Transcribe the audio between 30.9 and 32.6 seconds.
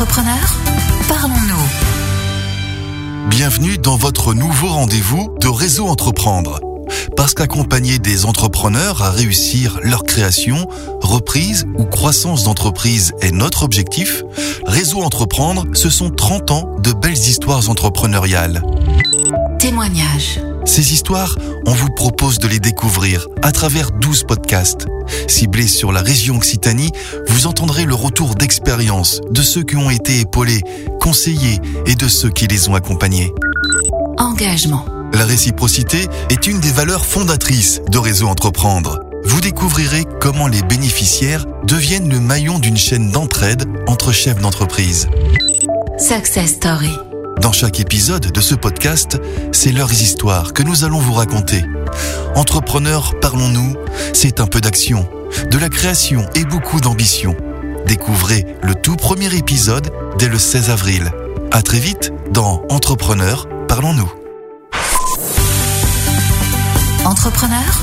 conseillés et de ceux qui